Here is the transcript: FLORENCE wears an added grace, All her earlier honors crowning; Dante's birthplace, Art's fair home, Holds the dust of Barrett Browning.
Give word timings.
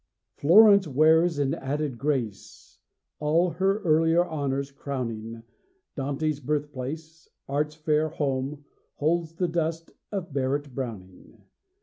FLORENCE 0.37 0.87
wears 0.87 1.37
an 1.37 1.53
added 1.53 1.99
grace, 1.99 2.79
All 3.19 3.51
her 3.51 3.83
earlier 3.83 4.25
honors 4.25 4.71
crowning; 4.71 5.43
Dante's 5.95 6.39
birthplace, 6.39 7.29
Art's 7.47 7.75
fair 7.75 8.09
home, 8.09 8.65
Holds 8.95 9.35
the 9.35 9.47
dust 9.47 9.91
of 10.11 10.33
Barrett 10.33 10.73
Browning. 10.73 11.43